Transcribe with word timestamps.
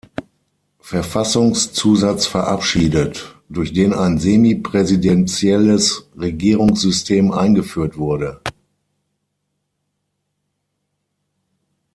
Verfassungszusatz 0.79 2.25
verabschiedet, 2.25 3.35
durch 3.49 3.71
den 3.71 3.93
ein 3.93 4.17
semi-präsidentielles 4.17 6.09
Regierungssystem 6.17 7.31
eingeführt 7.31 7.99
wurde. 7.99 8.41